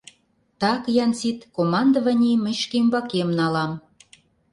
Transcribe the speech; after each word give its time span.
Так, 0.61 0.81
Янсит, 1.03 1.39
командованийым 1.55 2.41
мый 2.43 2.55
шке 2.61 2.75
ӱмбакем 2.83 3.29
налам! 3.39 3.71